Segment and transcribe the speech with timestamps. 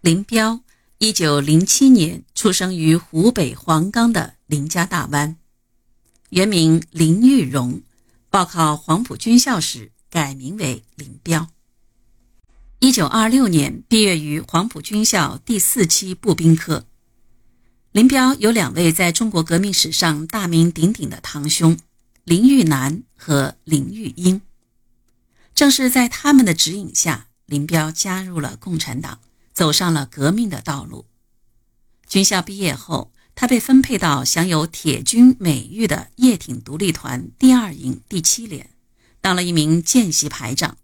[0.00, 0.60] 林彪，
[0.98, 5.36] 一九零七年出生于湖北黄冈的林家大湾，
[6.30, 7.82] 原名林玉荣，
[8.30, 11.48] 报考黄埔军校时改名为林彪。
[12.78, 16.86] 一九二六年毕业于黄埔军校第四期步兵科。
[17.90, 21.76] 林彪有两位在中国革命史上大名鼎鼎的堂兄，
[22.22, 24.40] 林玉南和林玉英。
[25.56, 29.18] 正是在他们的指引下，林彪加入了共产党。
[29.58, 31.06] 走上了革命的道路。
[32.06, 38.70] 军校毕业后，他被分配到享有铁军美誉的叶挺独立团第二营第七连，
[39.20, 40.76] 当了一名见习排长。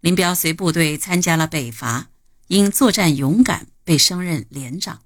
[0.00, 2.08] 林彪随部队参加了北伐，
[2.46, 5.02] 因作战勇敢被升任连长。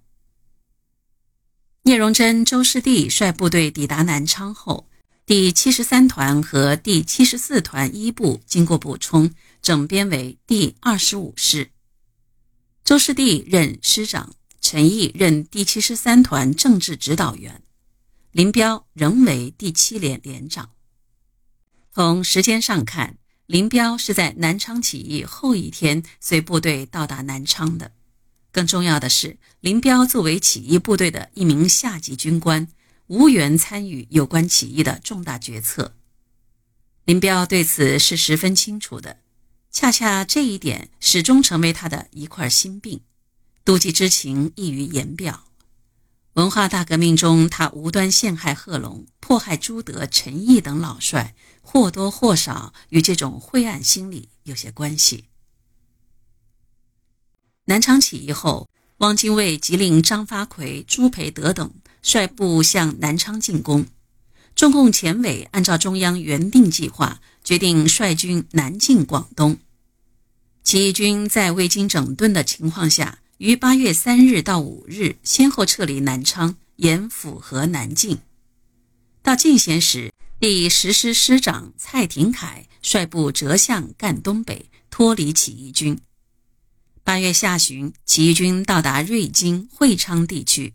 [1.82, 4.86] 聂荣臻、周士第率部队抵达南昌后，
[5.26, 11.72] 第七十三团和第七十四团一部经过补充，整编为第二十五师。
[12.92, 17.62] 周士第任师长，陈毅任第七十三团政治指导员，
[18.32, 20.68] 林彪仍为第七连连长。
[21.94, 27.92] 从时间上看，林彪是在南昌起义后一天随部队到达南昌的。
[28.50, 32.68] 更重要的是，林彪作为起义部队的一名下级军官，
[33.06, 35.94] 无缘参与有关起义的重大决策。
[37.06, 39.20] 林彪对此是十分清楚的。
[39.72, 43.00] 恰恰这一点始终成为他的一块心病，
[43.64, 45.44] 妒忌之情溢于言表。
[46.34, 55.24] 文化大革命中，他无端陷害贺龙、迫害朱德、陈毅等老帅，或多或少与这种晦暗心理有些关系。
[57.64, 63.86] 南昌起义后，汪精卫即令张发奎、朱培德等率部向南昌进攻。
[64.54, 69.58] 中共前委按照中央原定计划，决定率军南进广东。
[70.62, 78.18] 起义军在未经整顿的情况下，于八月三日到五日先后撤离南昌，沿抚河南进。
[79.22, 85.98] 到进贤时，第十师师长蔡廷锴率部折向赣东北，脱离起义军。
[87.02, 90.74] 八月下旬，起义军到达瑞金、会昌地区。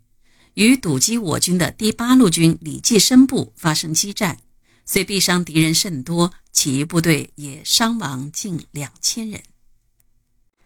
[0.57, 4.39] 与堵击我军的第八路军李济深部发生激战，
[4.87, 9.43] 虽毙伤敌人甚多，起义部队也伤亡近两千人。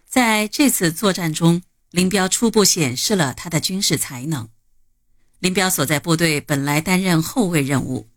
[0.07, 4.47] 在这次作战中，林彪初步显示了他的军事才能。
[5.39, 8.07] 林彪所在部队本来担任后卫任务，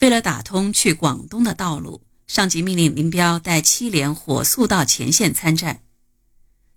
[0.00, 5.84] 为了打通去广东的道路，上级命令林彪带七连火速到前线参战。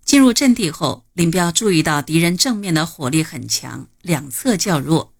[0.06, 5.12] 进入阵地后，林彪注意到敌人正面的火力很强，两侧较弱，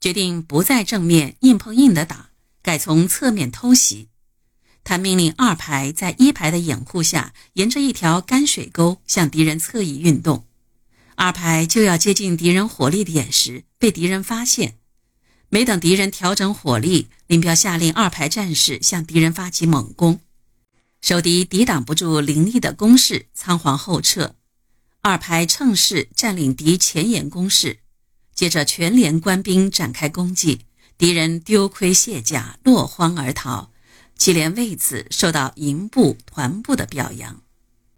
[0.00, 2.30] 决定不在正面硬碰硬的打，
[2.62, 4.06] 改从侧面偷袭。
[4.84, 10.44] 他命令二排在一排的掩护下，沿着一条干水沟向敌人侧翼运动。
[11.16, 14.76] 二排就要接近敌人火力点时，被敌人发现。
[15.48, 20.20] 没等敌人调整火力，林彪下令二排战士向敌人发起猛攻。
[21.00, 24.34] 守敌抵挡不住凌厉的攻势，仓皇后撤。
[25.02, 27.78] 二排乘势占领敌前沿攻势，
[28.34, 30.66] 接着全连官兵展开攻击，
[30.98, 33.70] 敌人丢盔卸甲，落荒而逃。
[34.16, 37.42] 七连为此受到营部、团部的表扬。